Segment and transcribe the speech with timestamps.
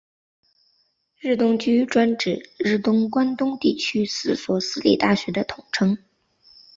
[1.19, 5.95] 日东驹专指日本关东地区四所私立大学的统称。